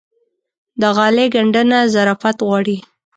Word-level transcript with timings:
د 0.81 0.83
غالۍ 0.95 1.27
ګنډنه 1.35 1.79
ظرافت 1.93 2.37
غواړي. 2.47 2.77